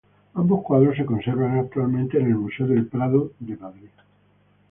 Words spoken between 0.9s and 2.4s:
se conservan actualmente en el